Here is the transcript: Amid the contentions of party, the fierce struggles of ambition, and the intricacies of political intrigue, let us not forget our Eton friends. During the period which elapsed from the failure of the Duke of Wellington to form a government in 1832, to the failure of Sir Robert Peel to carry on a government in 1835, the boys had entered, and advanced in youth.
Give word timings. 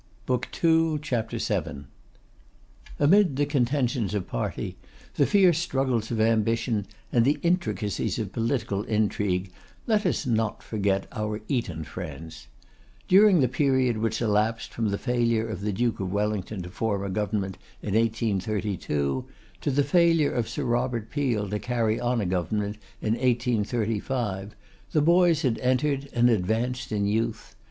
Amid 0.33 0.49
the 3.35 3.45
contentions 3.47 4.15
of 4.15 4.27
party, 4.27 4.75
the 5.13 5.27
fierce 5.27 5.59
struggles 5.59 6.09
of 6.09 6.19
ambition, 6.19 6.87
and 7.11 7.23
the 7.23 7.37
intricacies 7.43 8.17
of 8.17 8.31
political 8.31 8.81
intrigue, 8.85 9.51
let 9.85 10.03
us 10.07 10.25
not 10.25 10.63
forget 10.63 11.05
our 11.11 11.39
Eton 11.47 11.83
friends. 11.83 12.47
During 13.07 13.41
the 13.41 13.47
period 13.47 13.99
which 13.99 14.23
elapsed 14.23 14.73
from 14.73 14.89
the 14.89 14.97
failure 14.97 15.47
of 15.47 15.61
the 15.61 15.71
Duke 15.71 15.99
of 15.99 16.11
Wellington 16.11 16.63
to 16.63 16.69
form 16.71 17.03
a 17.03 17.09
government 17.11 17.59
in 17.83 17.93
1832, 17.93 19.25
to 19.61 19.69
the 19.69 19.83
failure 19.83 20.31
of 20.31 20.49
Sir 20.49 20.63
Robert 20.63 21.11
Peel 21.11 21.47
to 21.47 21.59
carry 21.59 21.99
on 21.99 22.19
a 22.19 22.25
government 22.25 22.79
in 23.01 23.13
1835, 23.13 24.55
the 24.93 25.01
boys 25.03 25.43
had 25.43 25.59
entered, 25.59 26.09
and 26.11 26.27
advanced 26.27 26.91
in 26.91 27.05
youth. 27.05 27.53